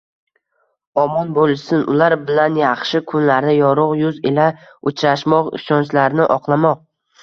[1.01, 1.83] Omon bo‘lishsin.
[1.97, 4.51] Ular bilan yaxshi kunlarda yorug‘ yuz ila
[4.95, 6.87] uchrashmoq, ishonchlarini oqlamoq